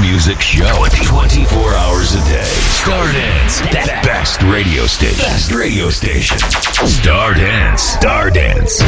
music 0.00 0.40
show 0.40 0.86
24 1.04 1.74
hours 1.74 2.14
a 2.14 2.20
day. 2.30 2.50
Stardance. 2.78 3.62
Best 4.02 4.42
radio 4.42 4.86
station. 4.86 5.18
Best 5.18 5.52
radio 5.52 5.90
station. 5.90 6.38
Stardance. 6.38 7.80
Stardance. 7.96 8.80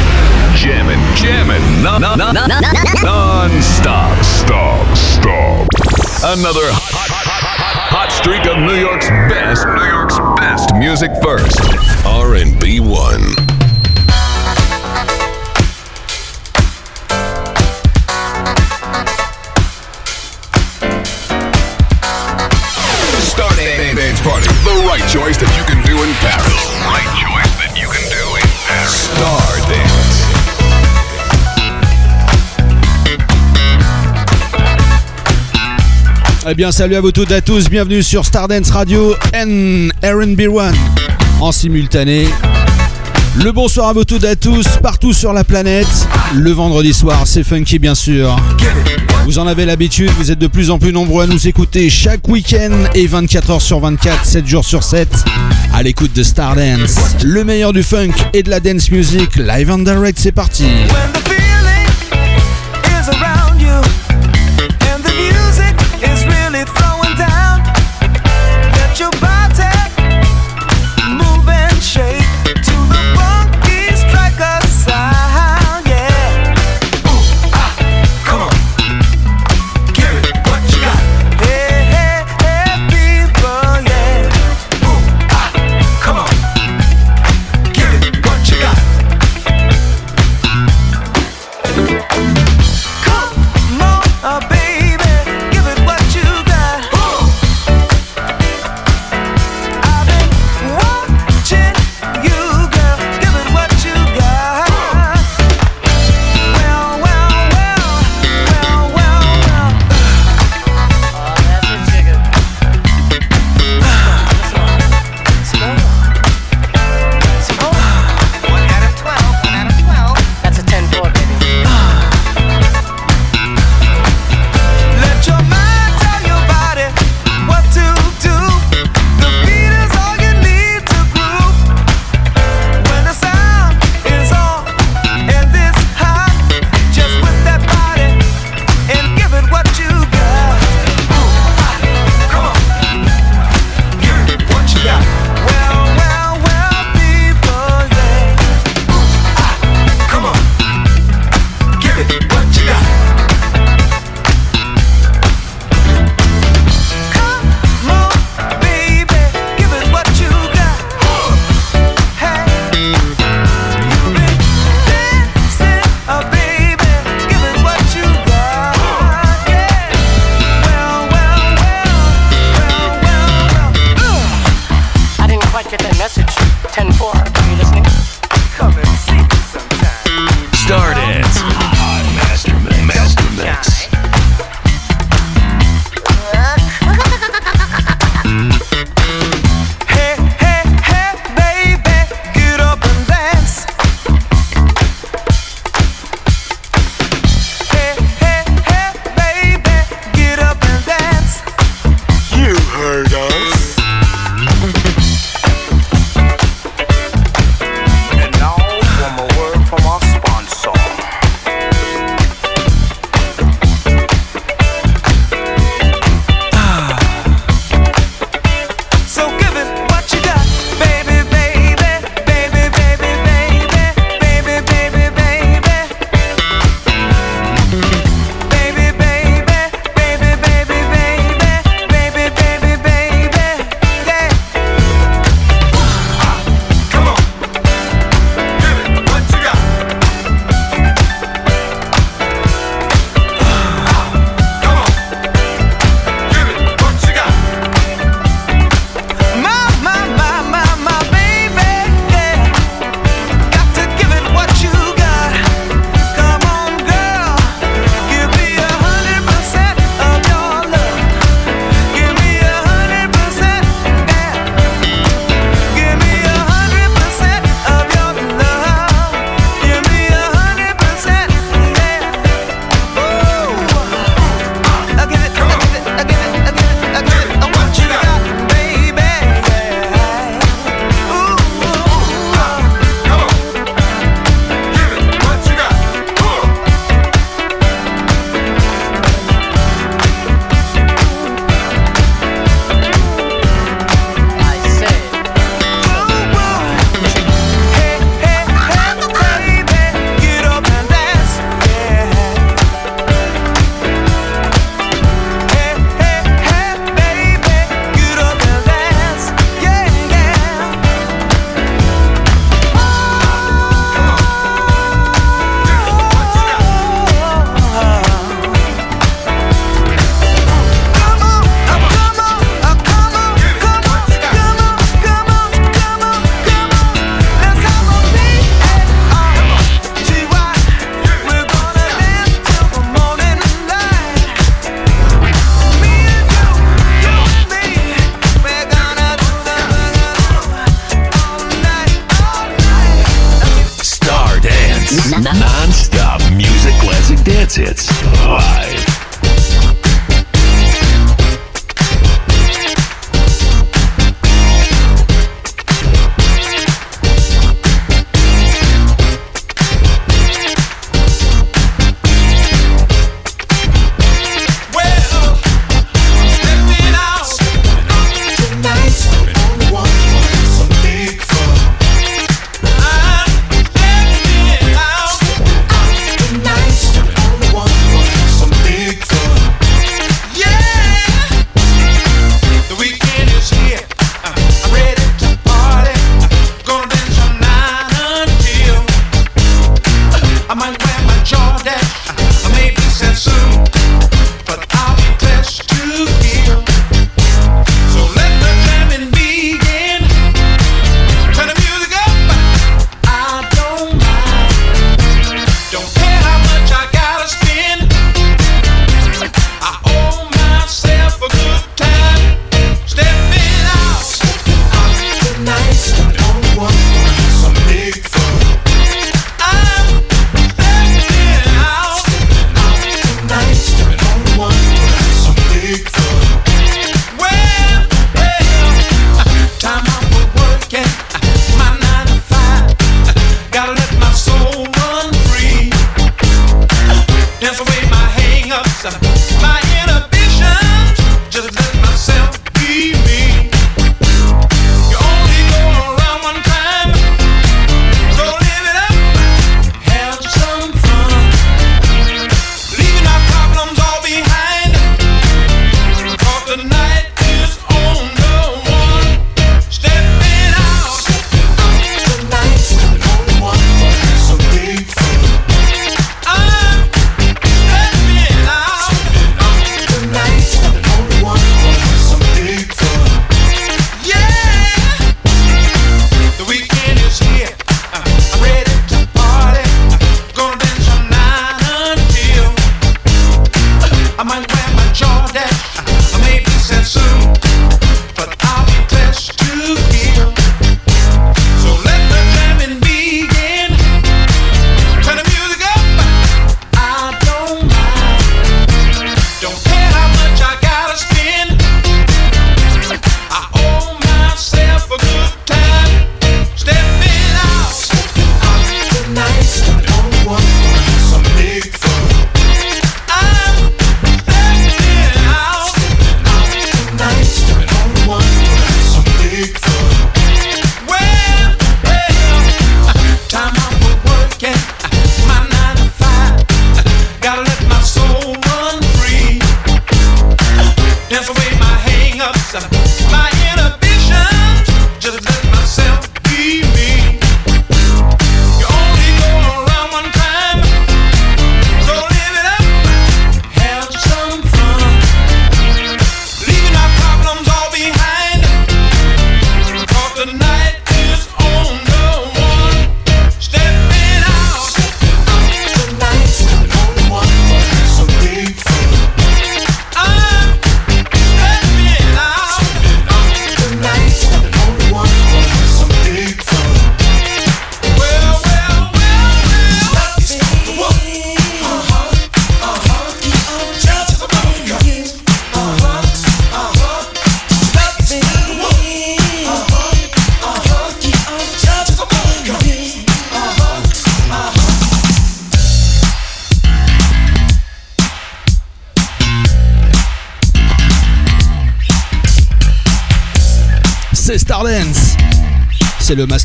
Jammin', 0.55 0.99
jammin', 1.15 1.83
non, 1.83 2.01
non, 2.01 2.17
non, 2.17 2.33
non-stop. 2.35 4.23
Stop, 4.23 4.97
stop. 4.97 5.67
Another 6.23 6.65
hot, 6.71 7.09
hot, 7.09 7.27
hot, 7.27 8.09
hot 8.09 8.11
streak 8.11 8.45
of 8.45 8.57
New 8.57 8.75
York's 8.75 9.09
best. 9.09 9.65
New 9.67 9.85
York's 9.85 10.19
best 10.39 10.73
music 10.75 11.11
first. 11.21 11.59
R&B 12.05 12.79
one. 12.79 13.50
Right 24.91 25.07
choice 25.07 25.37
that 25.37 25.47
you 25.57 25.63
can 25.63 25.81
do 25.83 26.03
in 26.03 26.11
Paris. 26.19 26.43
The 26.43 26.83
right 26.91 27.07
choice 27.15 27.53
that 27.61 27.71
you 27.79 27.87
can 27.87 28.03
do 28.11 28.35
in 28.35 28.47
Paris. 28.67 29.07
Stardance. 29.07 30.17
Eh 36.49 36.55
bien, 36.55 36.73
salut 36.73 36.95
à 36.95 37.01
vous 37.01 37.13
toutes 37.13 37.31
et 37.31 37.35
à 37.35 37.41
tous, 37.41 37.69
bienvenue 37.69 38.03
sur 38.03 38.25
Stardance 38.25 38.69
Radio 38.71 39.15
and 39.33 39.89
RB1 40.03 40.73
en 41.39 41.51
simultané. 41.53 42.27
Le 43.41 43.53
bonsoir 43.53 43.87
à 43.87 43.93
vous 43.93 44.03
toutes 44.03 44.25
et 44.25 44.29
à 44.29 44.35
tous, 44.35 44.67
partout 44.83 45.13
sur 45.13 45.31
la 45.31 45.45
planète. 45.45 46.07
Le 46.35 46.51
vendredi 46.51 46.93
soir, 46.93 47.21
c'est 47.25 47.45
funky 47.45 47.79
bien 47.79 47.95
sûr. 47.95 48.35
Vous 49.25 49.39
en 49.39 49.47
avez 49.47 49.65
l'habitude, 49.65 50.09
vous 50.17 50.31
êtes 50.31 50.39
de 50.39 50.47
plus 50.47 50.71
en 50.71 50.79
plus 50.79 50.91
nombreux 50.91 51.23
à 51.23 51.27
nous 51.27 51.47
écouter 51.47 51.89
chaque 51.89 52.27
week-end 52.27 52.71
et 52.95 53.07
24 53.07 53.51
heures 53.51 53.61
sur 53.61 53.79
24, 53.79 54.25
7 54.25 54.47
jours 54.47 54.65
sur 54.65 54.83
7, 54.83 55.07
à 55.73 55.83
l'écoute 55.83 56.13
de 56.13 56.23
Stardance. 56.23 56.97
Le 57.23 57.43
meilleur 57.43 57.71
du 57.71 57.83
funk 57.83 58.13
et 58.33 58.43
de 58.43 58.49
la 58.49 58.59
dance 58.59 58.91
music, 58.91 59.35
live 59.35 59.71
and 59.71 59.79
direct, 59.79 60.17
c'est 60.19 60.31
parti. 60.31 60.65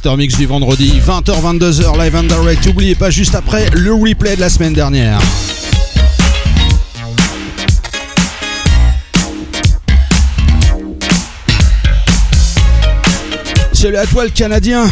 Master 0.07 0.19
Mix 0.19 0.37
du 0.37 0.47
vendredi, 0.47 1.01
20h-22h, 1.05 1.99
live 1.99 2.15
and 2.15 2.23
direct. 2.23 2.65
N'oubliez 2.65 2.95
pas 2.95 3.11
juste 3.11 3.35
après 3.35 3.69
le 3.73 3.93
replay 3.93 4.37
de 4.37 4.41
la 4.41 4.49
semaine 4.49 4.73
dernière. 4.73 5.19
Salut 13.73 13.97
à 13.97 14.07
toi 14.07 14.23
le 14.23 14.31
Canadien. 14.31 14.89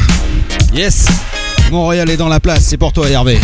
Yes. 0.75 1.07
Montréal 1.71 2.11
est 2.11 2.17
dans 2.17 2.29
la 2.29 2.41
place, 2.41 2.65
c'est 2.65 2.77
pour 2.77 2.93
toi 2.93 3.09
Hervé. 3.09 3.39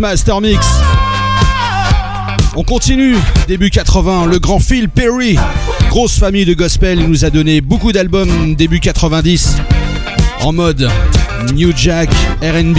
Master 0.00 0.40
Mix. 0.40 0.66
On 2.56 2.64
continue, 2.64 3.16
début 3.46 3.68
80, 3.68 4.26
le 4.26 4.38
grand 4.38 4.58
Phil 4.58 4.88
Perry, 4.88 5.36
grosse 5.90 6.18
famille 6.18 6.46
de 6.46 6.54
gospel, 6.54 7.00
il 7.00 7.06
nous 7.06 7.26
a 7.26 7.30
donné 7.30 7.60
beaucoup 7.60 7.92
d'albums 7.92 8.54
début 8.54 8.80
90 8.80 9.56
en 10.40 10.54
mode 10.54 10.88
New 11.54 11.72
Jack, 11.76 12.08
RB, 12.40 12.78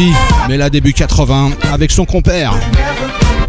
mais 0.50 0.58
là 0.58 0.72
début 0.72 0.94
80 0.94 1.52
avec 1.72 1.92
son 1.92 2.06
compère. 2.06 2.56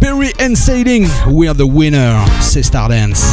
Perry 0.01 0.33
and 0.39 0.55
Sailing, 0.55 1.09
We 1.29 1.49
Are 1.49 1.57
the 1.57 1.65
Winner, 1.65 2.17
c'est 2.43 2.63
Stardance. 2.63 3.25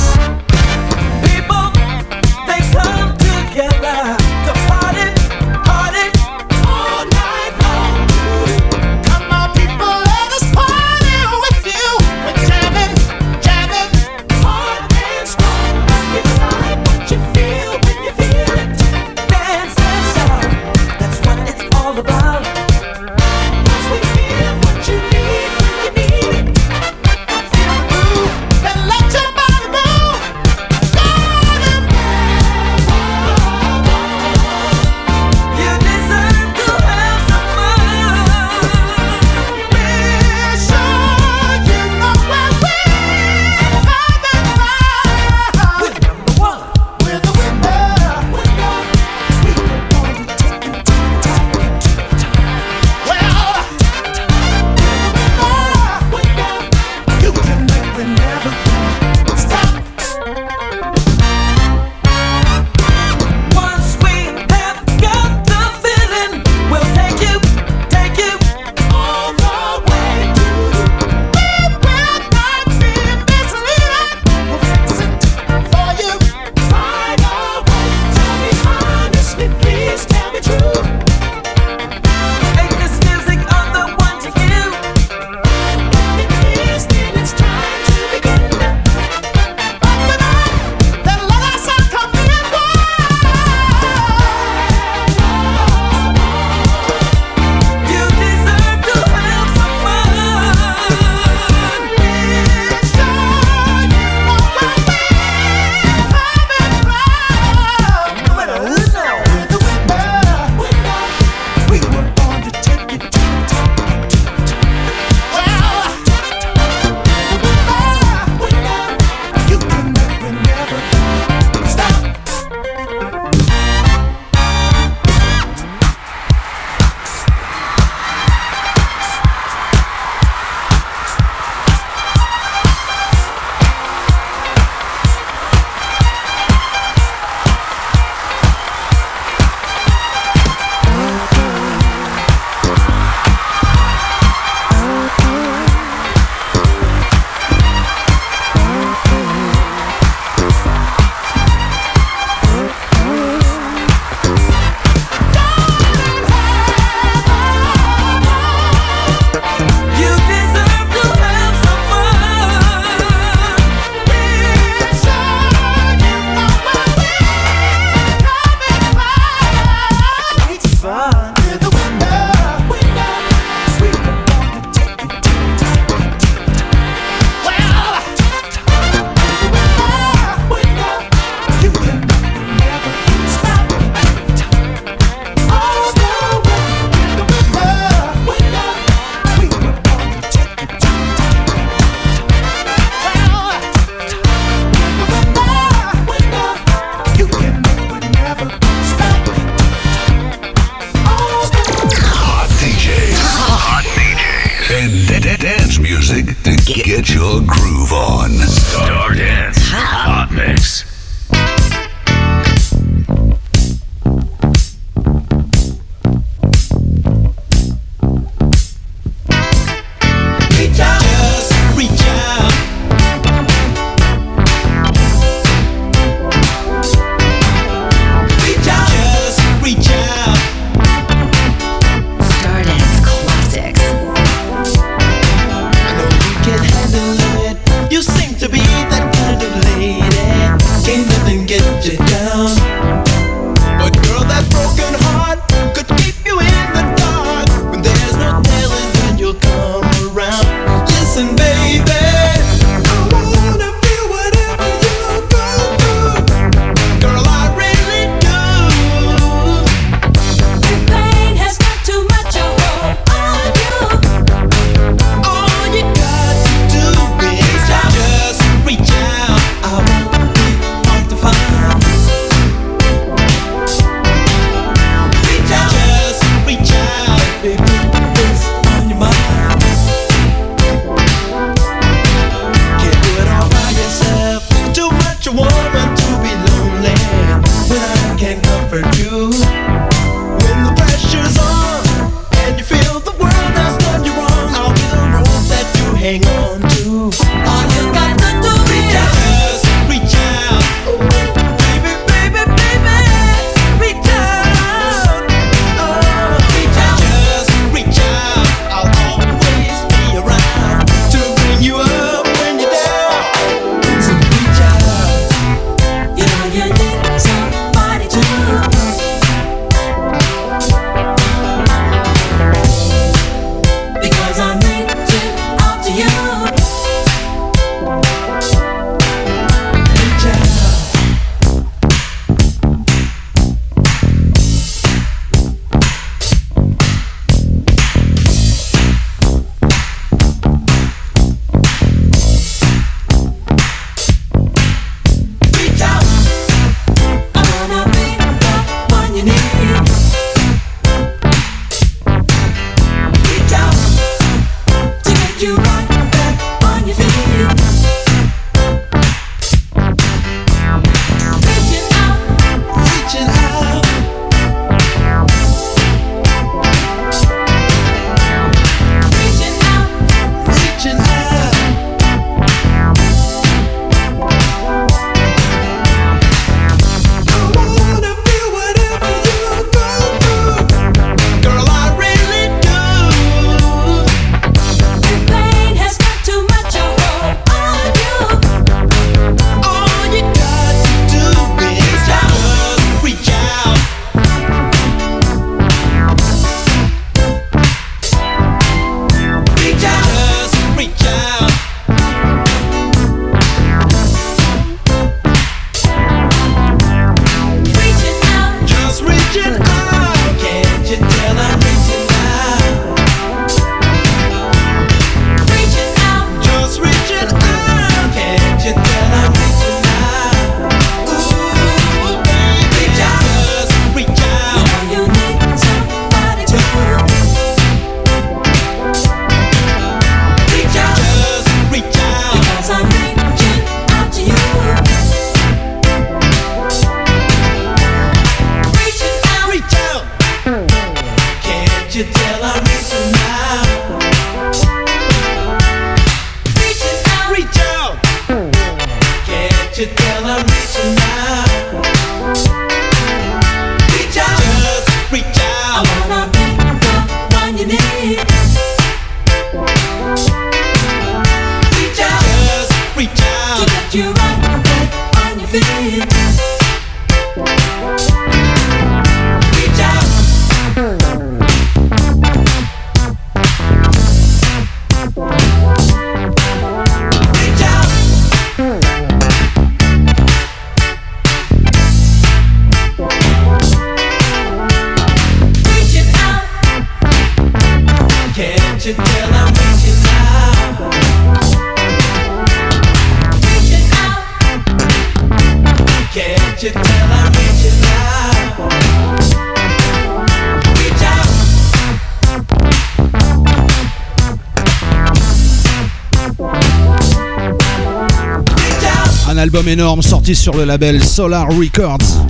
album 509.39 509.69
énorme 509.69 510.01
sorti 510.01 510.35
sur 510.35 510.53
le 510.53 510.65
label 510.65 511.01
Solar 511.01 511.47
Records. 511.47 512.25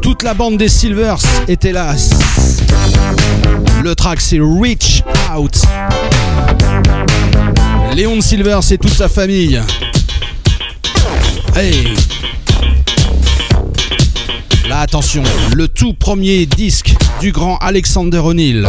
Toute 0.00 0.22
la 0.22 0.32
bande 0.32 0.56
des 0.56 0.70
Silvers 0.70 1.18
était 1.46 1.72
là. 1.72 1.94
Le 3.82 3.94
track 3.94 4.18
c'est 4.18 4.38
Reach 4.40 5.02
Out. 5.36 5.60
Léon 7.94 8.16
de 8.16 8.22
Silvers 8.22 8.72
et 8.72 8.78
toute 8.78 8.94
sa 8.94 9.10
famille. 9.10 9.60
Hey. 11.54 11.94
Là 14.70 14.80
attention, 14.80 15.22
le 15.54 15.68
tout 15.68 15.92
premier 15.92 16.46
disque 16.46 16.94
du 17.20 17.30
grand 17.30 17.58
Alexander 17.58 18.18
O'Neill. 18.18 18.66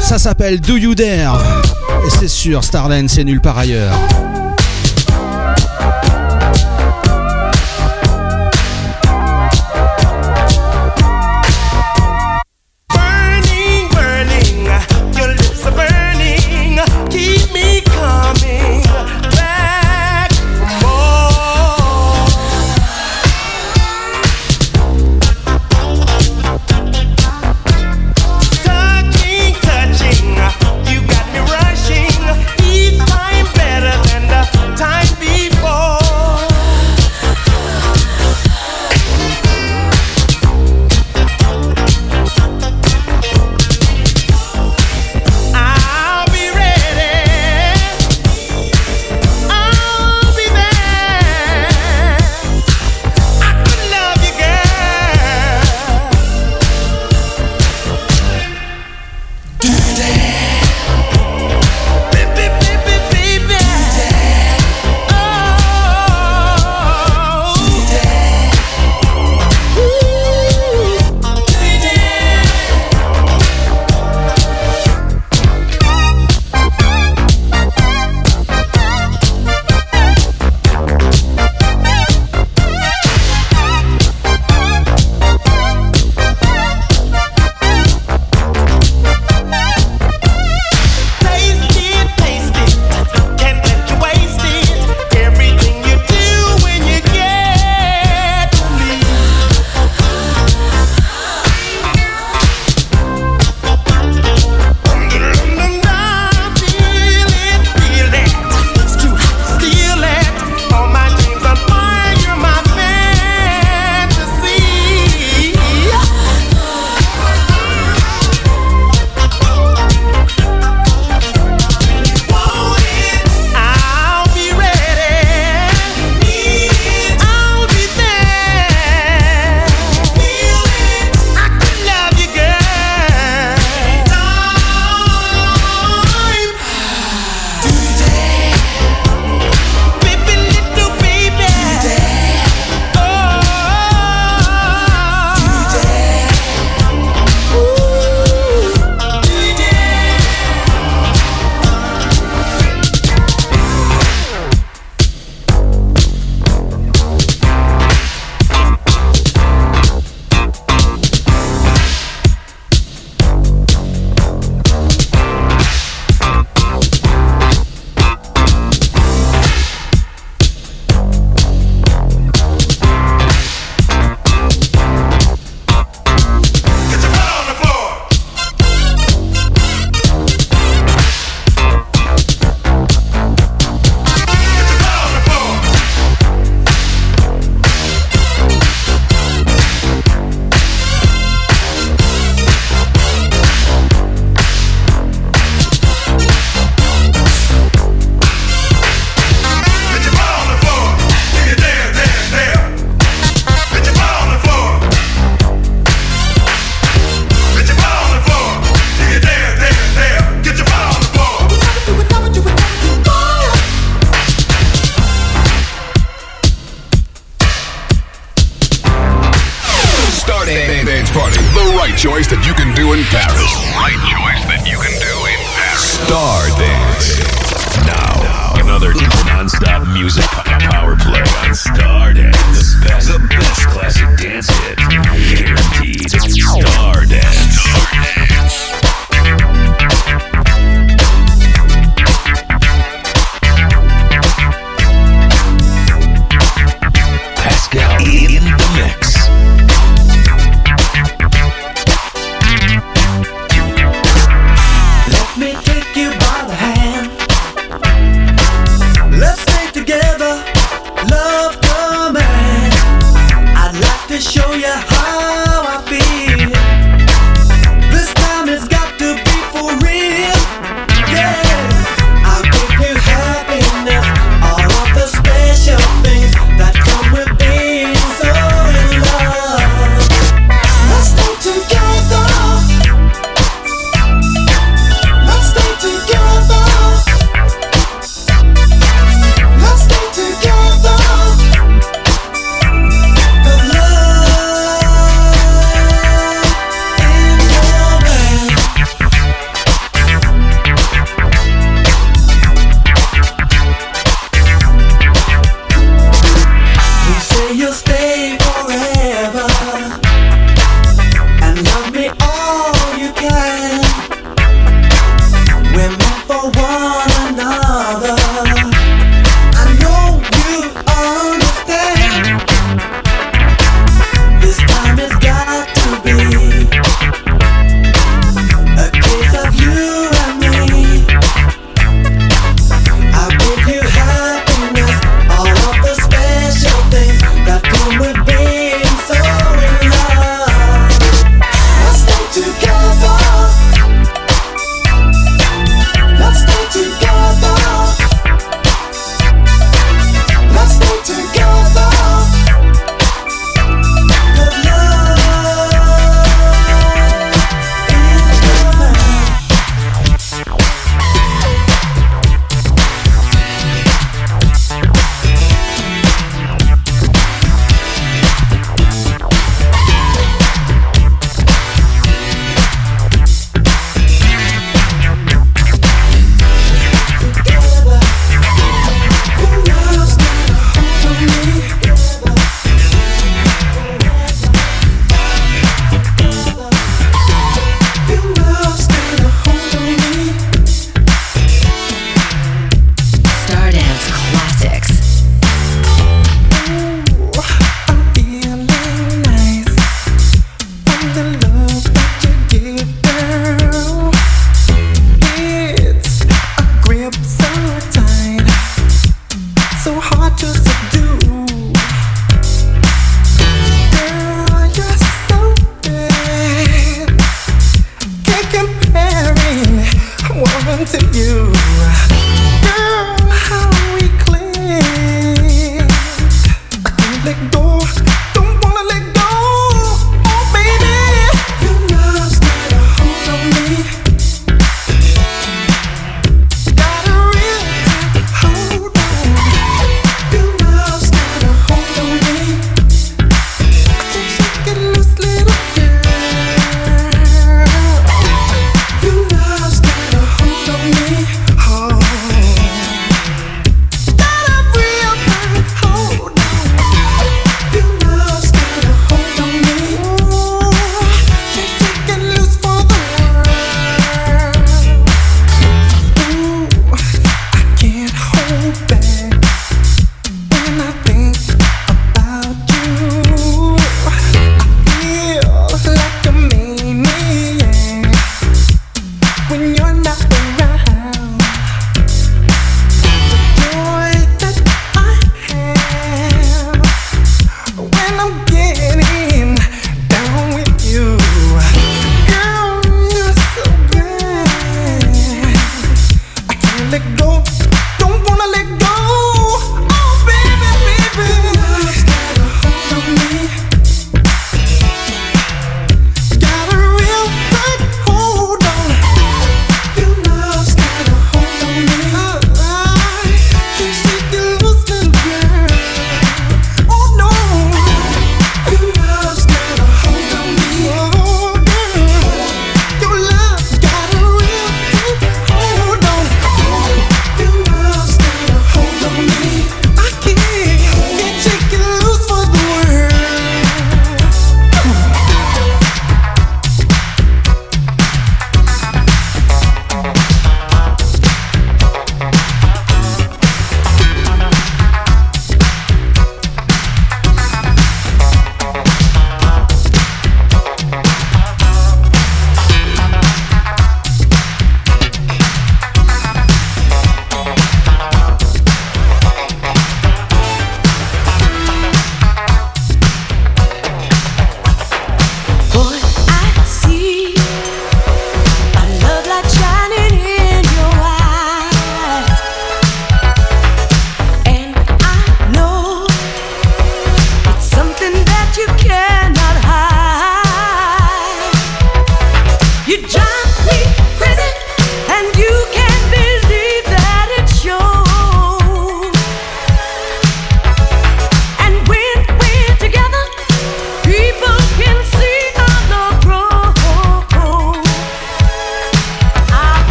Ça 0.00 0.18
s'appelle 0.18 0.62
Do 0.62 0.78
You 0.78 0.94
Dare? 0.94 1.42
Et 2.06 2.10
c'est 2.10 2.28
sûr, 2.28 2.64
Stardance 2.64 3.10
c'est 3.12 3.24
nulle 3.24 3.42
part 3.42 3.58
ailleurs. 3.58 3.92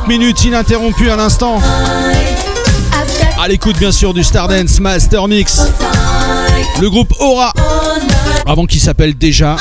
30 0.00 0.08
minutes 0.08 0.44
ininterrompues 0.44 1.10
à 1.10 1.16
l'instant. 1.16 1.60
À 3.38 3.48
l'écoute 3.48 3.78
bien 3.78 3.92
sûr 3.92 4.14
du 4.14 4.24
Stardance 4.24 4.80
Master 4.80 5.28
Mix. 5.28 5.60
Le 6.80 6.88
groupe 6.88 7.12
Aura. 7.20 7.52
Avant 8.46 8.64
qu'il 8.66 8.80
s'appelle 8.80 9.16
déjà 9.16 9.56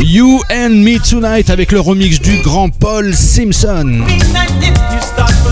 You 0.00 0.42
and 0.52 0.70
Me 0.70 0.98
Tonight 0.98 1.48
avec 1.48 1.72
le 1.72 1.80
remix 1.80 2.20
du 2.20 2.40
grand 2.42 2.68
Paul 2.68 3.14
Simpson. 3.14 4.04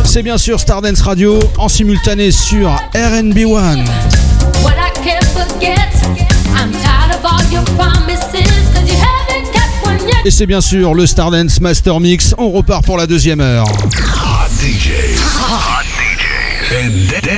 C'est 0.05 0.23
bien 0.23 0.37
sûr 0.39 0.61
Stardance 0.61 1.01
Radio 1.01 1.39
en 1.57 1.69
simultané 1.69 2.31
sur 2.31 2.71
RNB 2.95 3.39
One. 3.47 3.85
Et 10.25 10.31
c'est 10.31 10.47
bien 10.47 10.61
sûr 10.61 10.95
le 10.95 11.07
Stardance 11.07 11.61
Master 11.61 12.01
Mix. 12.01 12.35
On 12.39 12.51
repart 12.51 12.85
pour 12.85 12.97
la 12.97 13.07
deuxième 13.07 13.41
heure. 13.41 13.67
Hot 13.67 14.49
Hot 15.41 15.85
And 16.73 16.91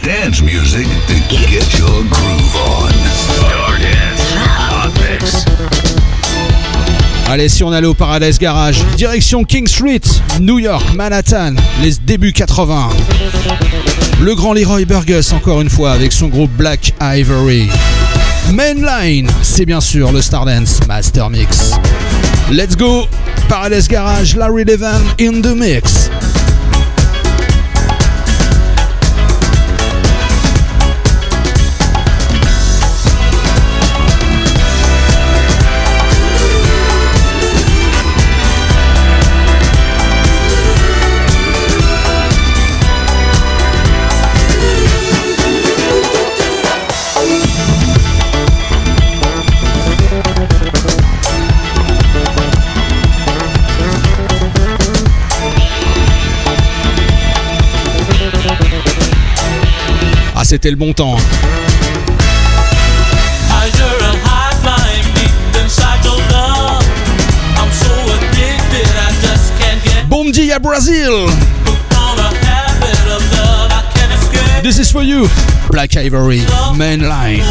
dance 0.02 0.40
music 0.42 0.86
to 1.08 1.14
get 1.36 1.78
your 1.78 2.04
groove 2.04 2.56
on. 2.56 2.90
Stardance 3.12 4.34
Hot 4.58 4.92
Mix. 5.00 5.44
Allez, 7.28 7.48
si 7.48 7.64
on 7.64 7.72
allait 7.72 7.88
au 7.88 7.94
Paradise 7.94 8.38
Garage, 8.38 8.84
direction 8.96 9.42
King 9.42 9.66
Street, 9.66 10.00
New 10.40 10.60
York, 10.60 10.94
Manhattan, 10.94 11.54
les 11.82 11.92
débuts 12.04 12.32
80. 12.32 12.90
Le 14.20 14.34
grand 14.36 14.54
Leroy 14.54 14.84
Burgess, 14.84 15.32
encore 15.32 15.60
une 15.60 15.70
fois, 15.70 15.90
avec 15.90 16.12
son 16.12 16.28
groupe 16.28 16.52
Black 16.52 16.94
Ivory. 17.02 17.68
Mainline, 18.52 19.28
c'est 19.42 19.66
bien 19.66 19.80
sûr 19.80 20.12
le 20.12 20.22
Stardance 20.22 20.86
Master 20.86 21.28
Mix. 21.30 21.72
Let's 22.50 22.76
go! 22.76 23.06
Paradise 23.48 23.88
Garage, 23.88 24.36
Larry 24.36 24.64
Levan 24.64 25.20
in 25.20 25.42
the 25.42 25.54
mix. 25.54 26.08
c'était 60.56 60.70
le 60.70 60.76
bon 60.76 60.94
temps. 60.94 61.18
Hein. 61.18 61.22
Bom 70.08 70.30
dia 70.30 70.58
Brazil! 70.58 71.26
This 74.62 74.78
is 74.78 74.90
for 74.90 75.02
you, 75.02 75.28
Black 75.70 75.94
Ivory, 75.94 76.40
Mainline. 76.74 77.44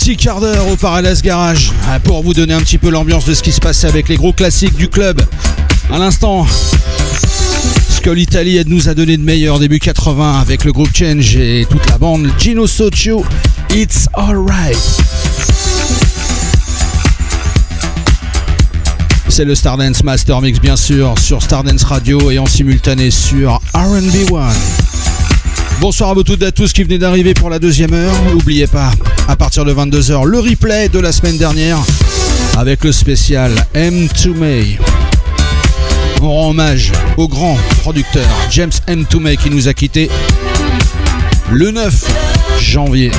Petit 0.00 0.16
quart 0.16 0.40
d'heure 0.40 0.66
au 0.68 0.76
Paradise 0.76 1.20
Garage 1.20 1.72
ah, 1.86 2.00
pour 2.00 2.22
vous 2.22 2.32
donner 2.32 2.54
un 2.54 2.60
petit 2.60 2.78
peu 2.78 2.88
l'ambiance 2.88 3.26
de 3.26 3.34
ce 3.34 3.42
qui 3.42 3.52
se 3.52 3.60
passait 3.60 3.86
avec 3.86 4.08
les 4.08 4.16
gros 4.16 4.32
classiques 4.32 4.74
du 4.74 4.88
club. 4.88 5.20
À 5.92 5.98
l'instant, 5.98 6.46
ce 7.90 8.00
que 8.00 8.08
l'Italie 8.08 8.58
nous 8.64 8.88
a 8.88 8.94
donné 8.94 9.18
de 9.18 9.22
meilleur 9.22 9.58
début 9.58 9.78
80 9.78 10.40
avec 10.40 10.64
le 10.64 10.72
groupe 10.72 10.88
Change 10.96 11.36
et 11.36 11.66
toute 11.68 11.86
la 11.86 11.98
bande 11.98 12.30
Gino 12.38 12.66
Socio, 12.66 13.26
It's 13.74 14.08
Alright. 14.14 14.78
C'est 19.28 19.44
le 19.44 19.54
Stardance 19.54 20.02
Master 20.02 20.40
Mix 20.40 20.60
bien 20.60 20.76
sûr 20.76 21.18
sur 21.18 21.42
Stardance 21.42 21.84
Radio 21.84 22.30
et 22.30 22.38
en 22.38 22.46
simultané 22.46 23.10
sur 23.10 23.60
RB 23.74 24.32
One. 24.32 24.89
Bonsoir 25.80 26.10
à 26.10 26.14
vous 26.14 26.24
toutes 26.24 26.42
et 26.42 26.46
à 26.46 26.52
tous 26.52 26.74
qui 26.74 26.82
venez 26.82 26.98
d'arriver 26.98 27.32
pour 27.32 27.48
la 27.48 27.58
deuxième 27.58 27.94
heure. 27.94 28.12
N'oubliez 28.30 28.66
pas, 28.66 28.90
à 29.28 29.36
partir 29.36 29.64
de 29.64 29.72
22h, 29.72 30.26
le 30.26 30.38
replay 30.38 30.90
de 30.90 30.98
la 30.98 31.10
semaine 31.10 31.38
dernière 31.38 31.78
avec 32.58 32.84
le 32.84 32.92
spécial 32.92 33.50
M2 33.74 34.34
May. 34.34 34.78
On 36.20 36.28
rend 36.28 36.50
hommage 36.50 36.92
au 37.16 37.28
grand 37.28 37.56
producteur 37.80 38.28
James 38.50 38.70
M2 38.88 39.20
May 39.20 39.36
qui 39.38 39.48
nous 39.48 39.68
a 39.68 39.72
quittés 39.72 40.10
le 41.50 41.70
9 41.70 42.60
janvier. 42.60 43.10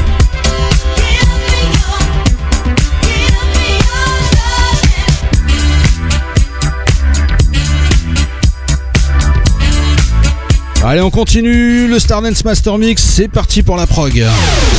Allez, 10.83 11.01
on 11.01 11.11
continue 11.11 11.87
le 11.87 11.99
Stardance 11.99 12.43
Master 12.43 12.79
Mix. 12.79 13.03
C'est 13.03 13.27
parti 13.27 13.61
pour 13.61 13.77
la 13.77 13.85
prog. 13.85 14.11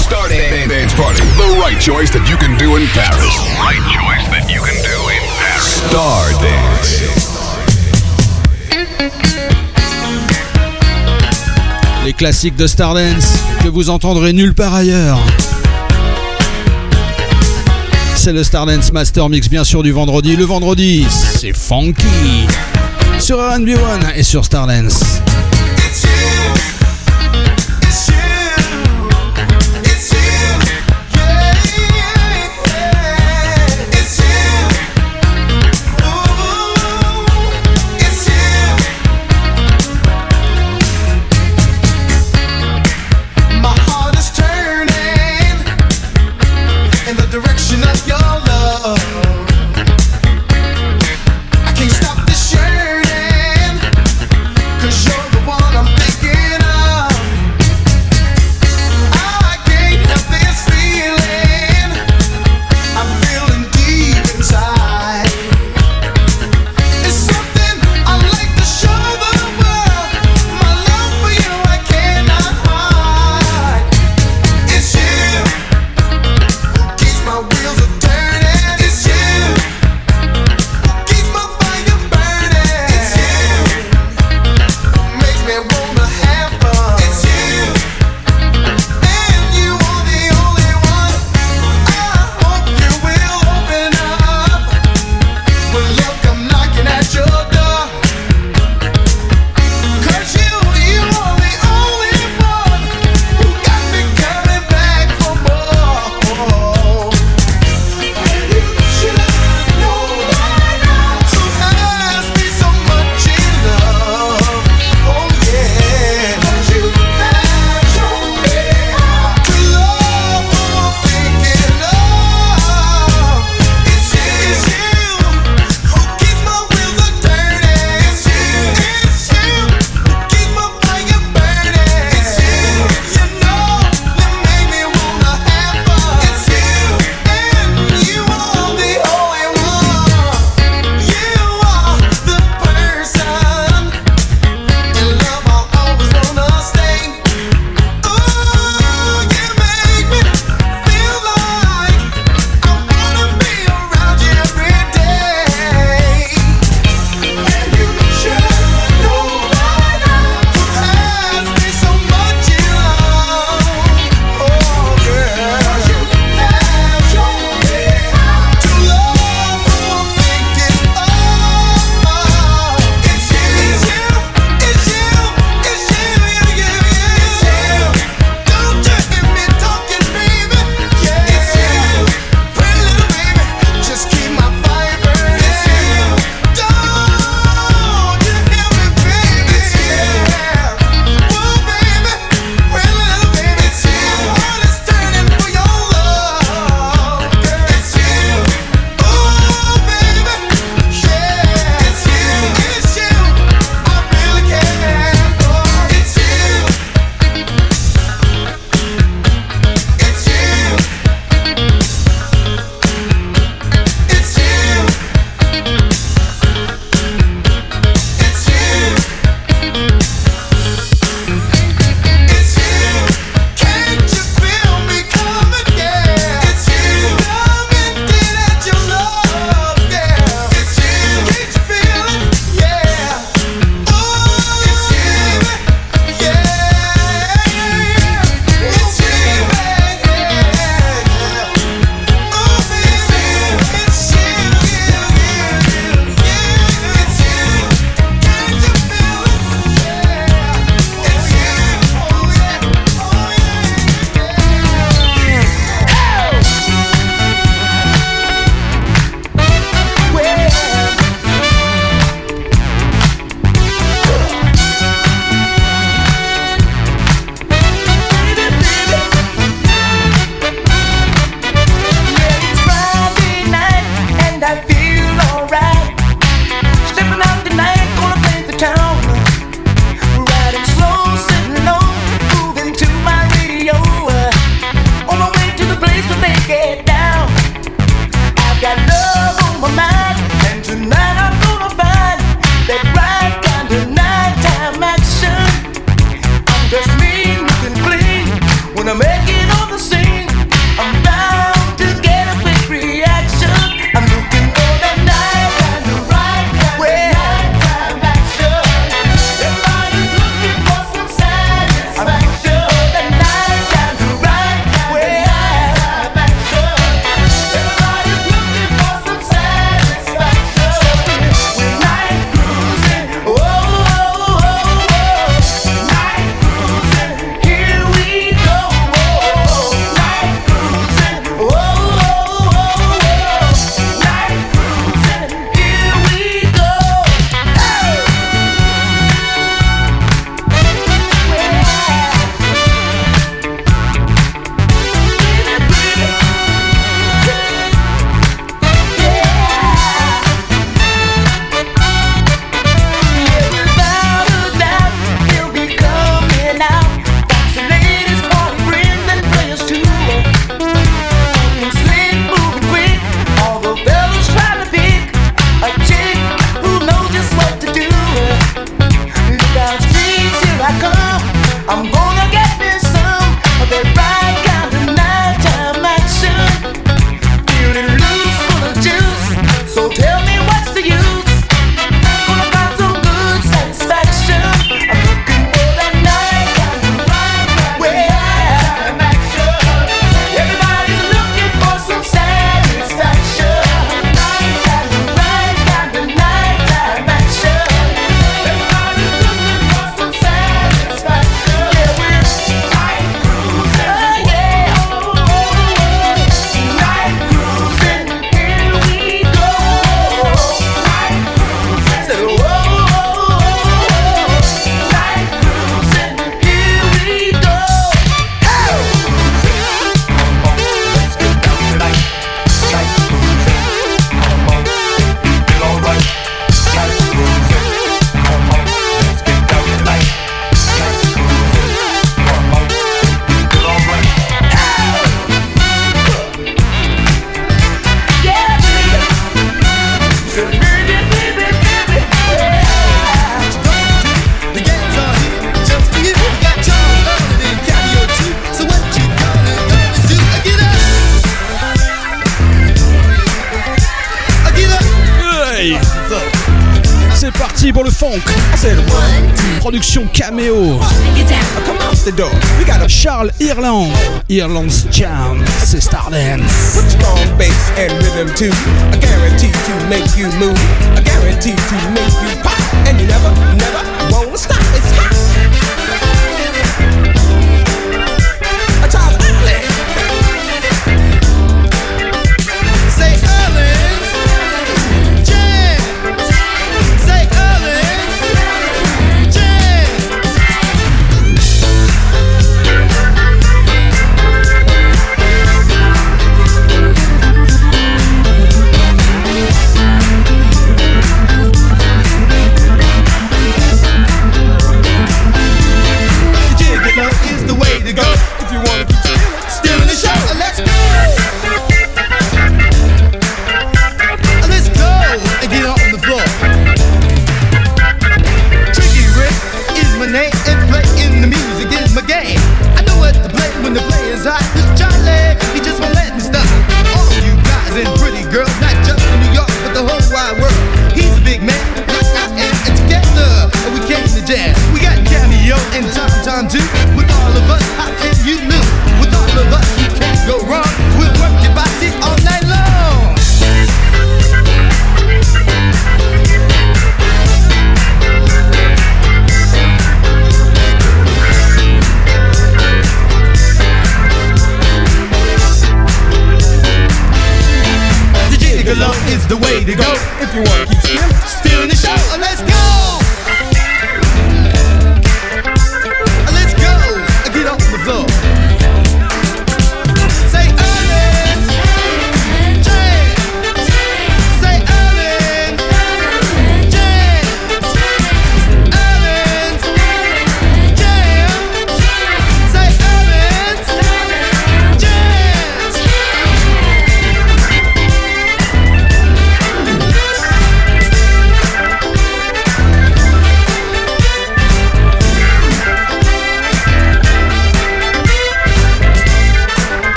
Stardance 0.00 0.30
Dance 0.66 0.94
Party. 0.94 1.20
The 1.36 1.62
right 1.62 1.78
choice 1.78 2.10
that 2.10 2.26
you 2.26 2.38
can 2.38 2.56
do 2.56 2.76
in 2.76 2.86
Paris. 2.94 3.36
Right 3.60 3.82
choice 3.92 4.26
that 4.30 4.50
you 4.50 4.62
can 4.62 4.80
do 4.82 5.10
in 5.10 5.20
Paris. 5.38 5.82
Stardance. 5.88 7.02
Les 12.06 12.14
classiques 12.14 12.56
de 12.56 12.66
Stardance 12.66 13.34
que 13.62 13.68
vous 13.68 13.90
entendrez 13.90 14.32
nulle 14.32 14.54
part 14.54 14.74
ailleurs. 14.74 15.18
C'est 18.16 18.32
le 18.32 18.42
Stardance 18.42 18.90
Master 18.90 19.28
Mix, 19.28 19.50
bien 19.50 19.64
sûr, 19.64 19.82
du 19.82 19.92
vendredi. 19.92 20.34
Le 20.34 20.46
vendredi, 20.46 21.06
c'est 21.10 21.52
funky. 21.52 22.46
Sur 23.18 23.36
RB 23.36 23.68
One 23.68 24.12
et 24.16 24.22
sur 24.22 24.46
Stardance. 24.46 25.20
It's 26.42 26.74
you. 26.74 26.79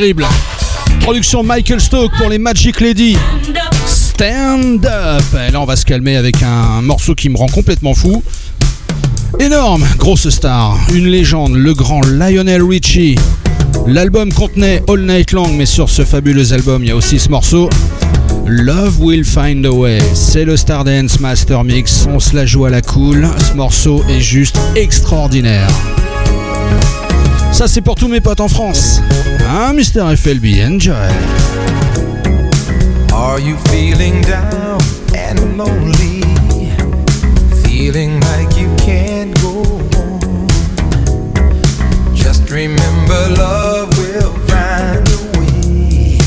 Terrible. 0.00 0.26
Production 1.02 1.44
Michael 1.44 1.80
Stoke 1.80 2.10
pour 2.18 2.28
les 2.28 2.38
Magic 2.38 2.80
Lady. 2.80 3.16
Stand 3.86 4.84
up. 4.84 5.22
Et 5.48 5.52
là, 5.52 5.60
on 5.60 5.66
va 5.66 5.76
se 5.76 5.84
calmer 5.84 6.16
avec 6.16 6.42
un 6.42 6.82
morceau 6.82 7.14
qui 7.14 7.28
me 7.28 7.36
rend 7.36 7.46
complètement 7.46 7.94
fou. 7.94 8.20
Énorme, 9.38 9.86
grosse 9.96 10.28
star, 10.30 10.76
une 10.92 11.06
légende, 11.06 11.54
le 11.54 11.74
grand 11.74 12.00
Lionel 12.04 12.64
Richie. 12.64 13.14
L'album 13.86 14.32
contenait 14.32 14.82
All 14.88 15.02
Night 15.02 15.30
Long, 15.30 15.52
mais 15.52 15.66
sur 15.66 15.88
ce 15.88 16.04
fabuleux 16.04 16.52
album, 16.52 16.82
il 16.82 16.88
y 16.88 16.90
a 16.90 16.96
aussi 16.96 17.20
ce 17.20 17.28
morceau. 17.28 17.70
Love 18.48 19.00
Will 19.00 19.24
Find 19.24 19.64
a 19.64 19.70
Way, 19.70 20.00
c'est 20.12 20.44
le 20.44 20.56
Stardance 20.56 21.20
Master 21.20 21.62
Mix, 21.62 22.08
on 22.12 22.18
se 22.18 22.34
la 22.34 22.46
joue 22.46 22.64
à 22.64 22.70
la 22.70 22.82
cool, 22.82 23.28
ce 23.38 23.54
morceau 23.54 24.04
est 24.08 24.20
juste 24.20 24.58
extraordinaire. 24.74 25.68
Ça 27.54 27.68
c'est 27.68 27.82
pour 27.82 27.94
tous 27.94 28.08
mes 28.08 28.20
potes 28.20 28.40
en 28.40 28.48
France. 28.48 29.00
Hein, 29.48 29.74
Mr. 29.74 30.16
FLB, 30.16 30.58
enjoy. 30.60 30.92
Are 33.12 33.38
you 33.38 33.56
feeling 33.68 34.20
down 34.22 34.80
and 35.14 35.56
lonely? 35.56 36.22
Feeling 37.62 38.20
like 38.22 38.56
you 38.58 38.68
can't 38.84 39.32
go 39.40 39.62
on? 40.00 40.48
Just 42.12 42.50
remember 42.50 43.28
love 43.38 43.88
will 43.98 44.34
find 44.48 45.08
a 45.08 45.18
way. 45.38 46.18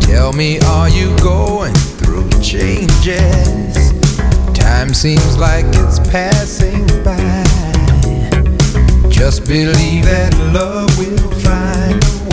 Tell 0.00 0.32
me, 0.32 0.58
are 0.60 0.88
you 0.88 1.14
going 1.18 1.74
through 1.98 2.30
changes? 2.40 3.63
Time 4.64 4.94
seems 4.94 5.36
like 5.36 5.66
it's 5.68 5.98
passing 6.08 6.86
by. 7.04 7.44
Just 9.10 9.46
believe 9.46 10.06
that 10.06 10.34
love 10.54 10.88
will 10.96 11.30
find 11.42 12.23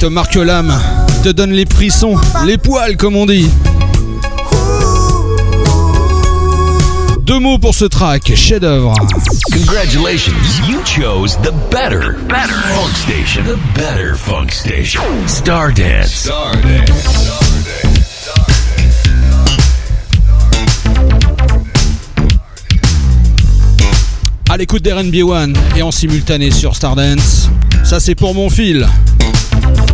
des 0.00 0.14
tracks 0.14 0.64
qui 1.08 1.20
te 1.22 1.28
donnent 1.28 1.52
les 1.52 1.66
frissons, 1.66 2.16
les 2.46 2.56
poils 2.56 2.96
comme 2.96 3.16
on 3.16 3.26
dit. 3.26 3.50
Deux 7.20 7.38
mots 7.38 7.58
pour 7.58 7.74
ce 7.74 7.84
track, 7.84 8.32
chef-d'œuvre. 8.34 8.94
Congratulations, 9.52 10.32
you 10.68 10.78
chose 10.84 11.36
the 11.42 11.52
better, 11.70 12.16
better 12.28 12.48
funk 12.48 12.96
station, 12.96 13.44
the 13.44 13.58
better 13.74 14.14
funk 14.16 14.50
station. 14.50 15.02
Stardance. 15.26 16.24
Stardance. 16.24 17.30
À 24.50 24.56
l'écoute 24.56 24.82
d'RNB 24.82 25.16
One 25.22 25.54
et 25.76 25.82
en 25.82 25.90
simultané 25.90 26.50
sur 26.50 26.74
Stardance. 26.74 27.50
Ça 27.84 28.00
c'est 28.00 28.14
pour 28.14 28.34
mon 28.34 28.48
fil. 28.48 28.88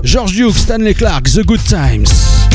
George 0.07 0.37
Duke, 0.37 0.55
Stanley 0.55 0.95
Clark, 0.95 1.25
The 1.25 1.43
Good 1.43 1.67
Times. 1.67 2.46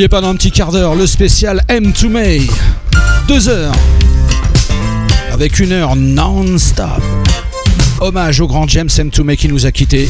Oubliez 0.00 0.08
pas 0.08 0.22
dans 0.22 0.30
un 0.30 0.34
petit 0.34 0.50
quart 0.50 0.72
d'heure 0.72 0.94
le 0.94 1.06
spécial 1.06 1.60
M2 1.68 2.08
May. 2.08 2.40
Deux 3.28 3.50
heures. 3.50 3.74
Avec 5.30 5.58
une 5.58 5.72
heure 5.72 5.94
non-stop. 5.94 7.02
Hommage 8.00 8.40
au 8.40 8.46
grand 8.46 8.66
James 8.66 8.88
M2 8.88 9.22
May 9.22 9.36
qui 9.36 9.48
nous 9.48 9.66
a 9.66 9.72
quittés 9.72 10.08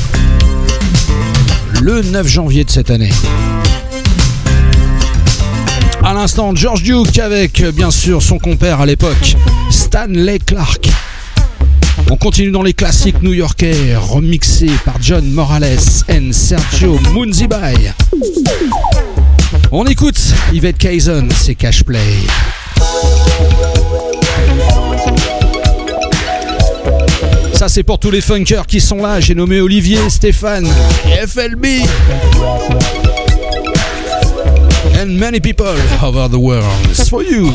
le 1.81 2.03
9 2.03 2.25
janvier 2.25 2.63
de 2.63 2.71
cette 2.71 2.89
année. 2.91 3.11
À 6.05 6.15
l'instant, 6.15 6.55
George 6.55 6.85
Duke 6.85 7.19
avec 7.19 7.61
bien 7.75 7.91
sûr 7.91 8.23
son 8.23 8.39
compère 8.39 8.81
à 8.81 8.87
l'époque, 8.87 9.35
Stanley 9.73 10.39
Clark. 10.39 10.89
On 12.13 12.17
continue 12.17 12.53
dans 12.53 12.63
les 12.63 12.75
classiques 12.75 13.23
new-yorkais, 13.23 13.97
remixés 13.97 14.71
par 14.85 15.03
John 15.03 15.29
Morales 15.33 15.65
et 16.09 16.33
Sergio 16.33 16.97
Munzibay. 17.13 17.93
On 19.73 19.85
écoute 19.85 20.19
Yvette 20.53 20.79
Kaysen, 20.79 21.31
c'est 21.31 21.55
Cash 21.55 21.85
Play. 21.85 21.99
Ça 27.55 27.69
c'est 27.69 27.85
pour 27.85 28.01
tous 28.01 28.11
les 28.11 28.21
funkers 28.21 28.67
qui 28.67 28.81
sont 28.81 28.97
là, 28.97 29.21
j'ai 29.21 29.37
nommé 29.37 29.61
Olivier, 29.61 30.11
Stéphane, 30.11 30.67
FLB. 31.25 31.85
And 35.01 35.17
many 35.17 35.39
people 35.39 35.67
over 36.03 36.29
the 36.29 36.39
world. 36.39 36.67
It's 36.91 37.09
for 37.09 37.23
you. 37.23 37.53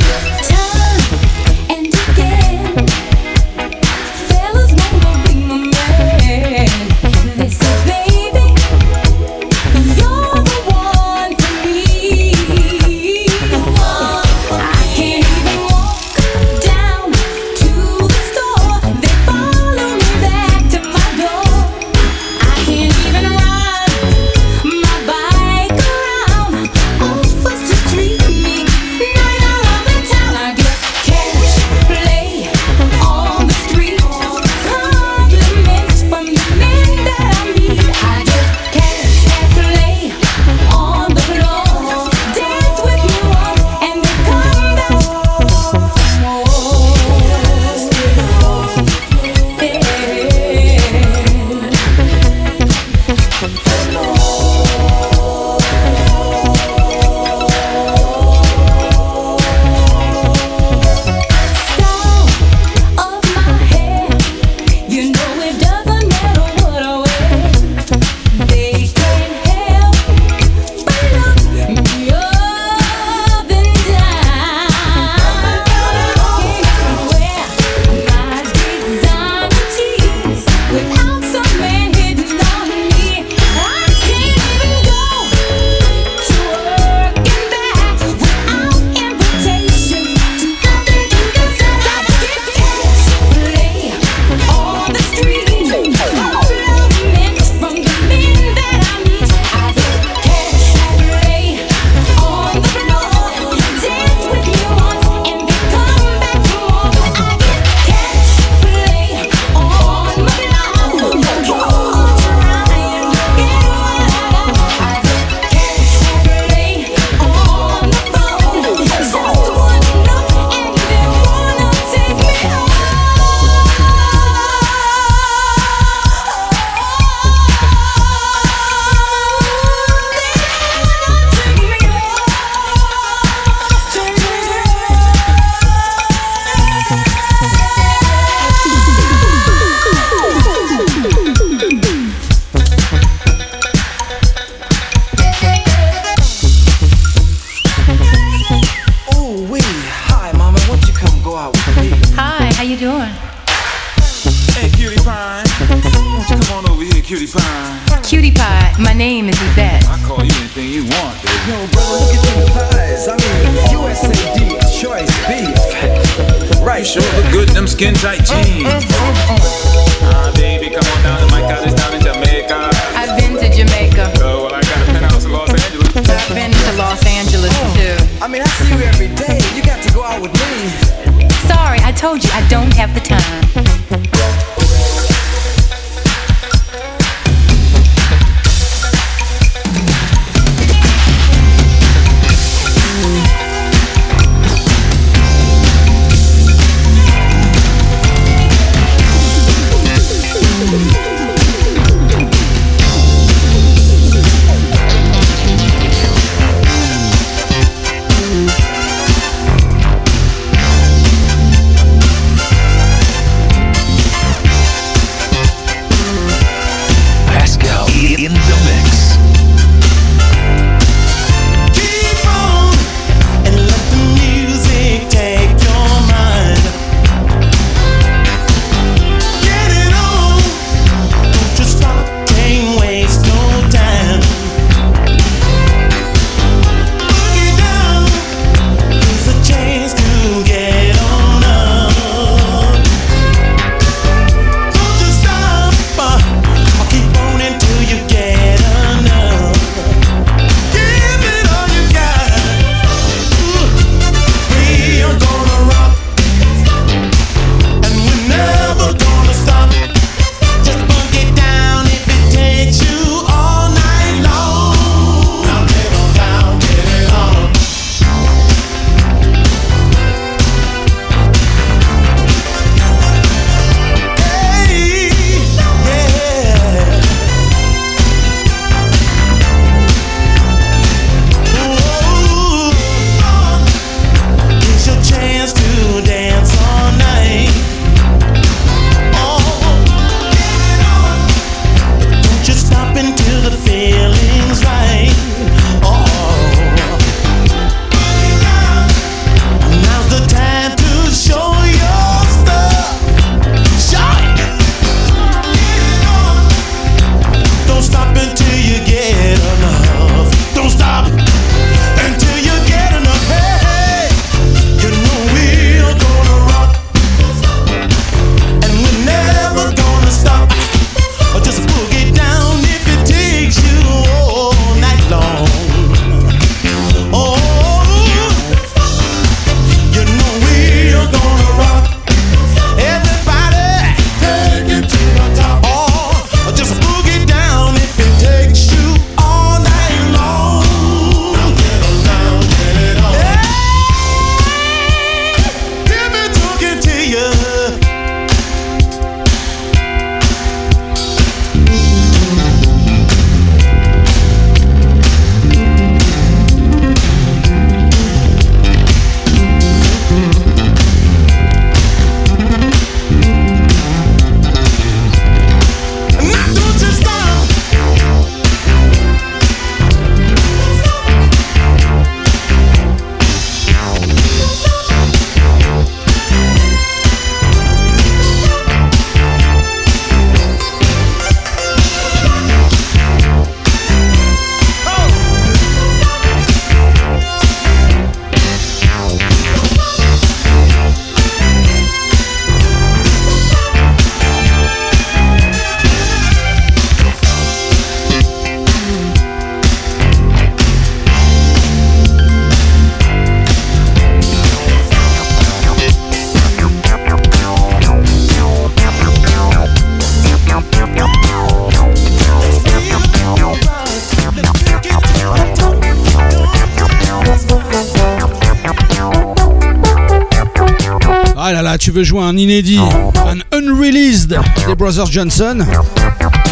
veux 421.95 422.03
jouer 422.03 422.23
un 422.23 422.35
inédit, 422.35 422.77
un 423.26 423.57
unreleased 423.57 424.38
des 424.67 424.76
Brothers 424.76 425.09
Johnson, 425.09 425.65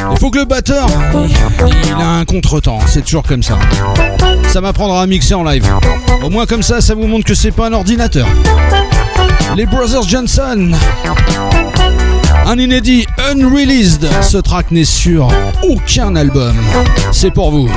il 0.09 0.17
faut 0.17 0.31
que 0.31 0.39
le 0.39 0.45
batteur, 0.45 0.87
il 1.85 2.01
a 2.01 2.11
un 2.11 2.23
contretemps, 2.23 2.79
c'est 2.87 3.01
toujours 3.01 3.23
comme 3.23 3.43
ça. 3.43 3.57
Ça 4.47 4.61
m'apprendra 4.61 5.01
à 5.01 5.05
mixer 5.05 5.33
en 5.33 5.43
live. 5.43 5.65
Au 6.23 6.29
moins 6.29 6.45
comme 6.45 6.63
ça, 6.63 6.79
ça 6.79 6.95
vous 6.95 7.07
montre 7.07 7.25
que 7.25 7.33
c'est 7.33 7.51
pas 7.51 7.67
un 7.67 7.73
ordinateur. 7.73 8.25
Les 9.57 9.65
Brothers 9.65 10.07
Johnson, 10.07 10.71
un 12.45 12.57
inédit 12.57 13.05
unreleased. 13.29 14.07
Ce 14.21 14.37
track 14.37 14.71
n'est 14.71 14.85
sur 14.85 15.27
aucun 15.61 16.15
album. 16.15 16.55
C'est 17.11 17.31
pour 17.31 17.51
vous. 17.51 17.69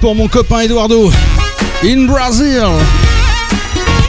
pour 0.00 0.14
mon 0.14 0.28
copain 0.28 0.60
Eduardo. 0.60 1.10
In 1.84 2.06
Brazil. 2.06 2.66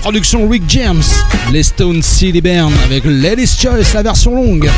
Production 0.01 0.47
Rick 0.47 0.63
James. 0.67 1.03
Les 1.51 1.63
Stone 1.63 2.01
City 2.01 2.41
Bern 2.41 2.71
avec 2.85 3.03
Ladies 3.05 3.57
Choice, 3.59 3.93
la 3.93 4.01
version 4.01 4.35
longue. 4.35 4.69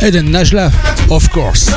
Eden 0.00 0.30
Najla, 0.30 0.70
of 1.10 1.28
course. 1.30 1.70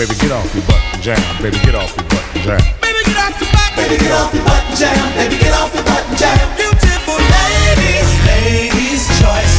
Baby, 0.00 0.14
get 0.14 0.32
off 0.32 0.54
your 0.54 0.64
butt 0.64 0.80
and 0.94 1.02
jam. 1.02 1.42
Baby, 1.42 1.58
get 1.58 1.74
off 1.74 1.94
your 1.94 2.08
butt 2.08 2.24
and 2.32 2.42
jam. 2.42 2.60
Baby, 2.80 3.04
get 3.04 3.18
off 3.20 3.38
your 3.38 3.52
butt. 3.52 3.76
Baby, 3.76 3.96
get 4.00 4.12
off 4.12 4.32
your 4.32 4.44
butt 4.44 4.64
and 4.64 4.78
jam. 4.78 5.12
Baby, 5.14 5.36
get 5.36 5.52
off 5.52 5.74
your 5.74 5.84
butt 5.84 6.08
and 6.08 6.16
jam. 6.16 6.56
Beautiful 6.56 7.20
ladies, 7.20 8.08
ladies' 8.24 9.04
choice. 9.20 9.49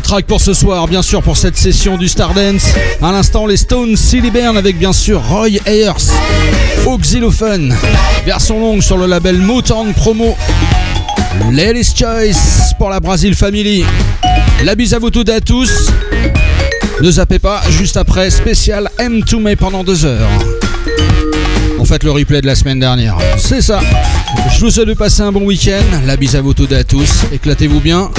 Track 0.00 0.26
pour 0.26 0.40
ce 0.40 0.54
soir, 0.54 0.88
bien 0.88 1.02
sûr, 1.02 1.22
pour 1.22 1.36
cette 1.36 1.56
session 1.56 1.98
du 1.98 2.08
Stardance. 2.08 2.64
À 3.02 3.12
l'instant, 3.12 3.46
les 3.46 3.56
Stones 3.56 3.96
Silly 3.96 4.30
Bern 4.30 4.56
avec 4.56 4.78
bien 4.78 4.92
sûr 4.92 5.20
Roy 5.28 5.58
Ayers 5.66 5.92
Xylophone. 6.98 7.74
Version 8.24 8.58
longue 8.58 8.82
sur 8.82 8.96
le 8.96 9.06
label 9.06 9.38
Motown 9.38 9.92
Promo. 9.92 10.36
Ladies 11.50 11.92
Choice 11.96 12.74
pour 12.78 12.88
la 12.90 13.00
Brazil 13.00 13.34
Family. 13.34 13.84
La 14.64 14.74
bise 14.74 14.94
à 14.94 14.98
vous 14.98 15.10
toutes 15.10 15.28
et 15.28 15.34
à 15.34 15.40
tous. 15.40 15.90
Ne 17.02 17.10
zappez 17.10 17.38
pas, 17.38 17.60
juste 17.70 17.96
après, 17.96 18.30
spécial 18.30 18.88
M2 18.98 19.40
May 19.40 19.56
pendant 19.56 19.84
deux 19.84 20.04
heures. 20.06 20.28
On 21.78 21.84
fait 21.84 22.02
le 22.04 22.12
replay 22.12 22.40
de 22.40 22.46
la 22.46 22.54
semaine 22.54 22.80
dernière. 22.80 23.18
C'est 23.36 23.60
ça. 23.60 23.80
Je 24.54 24.60
vous 24.60 24.70
souhaite 24.70 24.88
de 24.88 24.94
passer 24.94 25.22
un 25.22 25.32
bon 25.32 25.42
week-end. 25.42 25.82
La 26.06 26.16
bise 26.16 26.36
à 26.36 26.40
vous 26.40 26.54
toutes 26.54 26.72
et 26.72 26.76
à 26.76 26.84
tous. 26.84 27.24
Éclatez-vous 27.32 27.80
bien. 27.80 28.10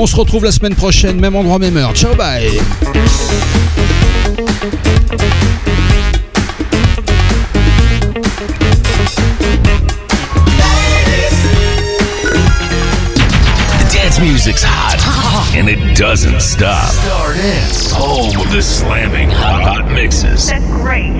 On 0.00 0.06
se 0.06 0.14
retrouve 0.14 0.44
la 0.44 0.52
semaine 0.52 0.76
prochaine, 0.76 1.18
même 1.18 1.34
endroit, 1.34 1.58
même 1.58 1.76
heure. 1.76 1.92
Ciao, 1.92 2.14
bye. 2.14 2.48
The 13.78 13.92
dance 13.92 14.20
music's 14.20 14.62
hot, 14.62 15.00
and 15.56 15.68
it 15.68 15.96
doesn't 15.98 16.40
stop. 16.40 16.84
Stardance, 16.84 17.90
home 17.90 18.40
of 18.40 18.52
the 18.52 18.62
slamming 18.62 19.30
hot 19.30 19.90
mixes. 19.90 20.46
That's 20.46 20.64
great. 20.80 21.10